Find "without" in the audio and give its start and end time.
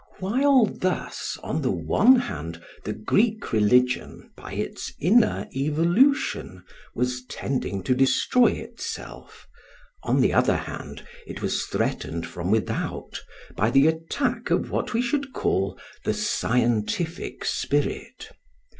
12.49-13.21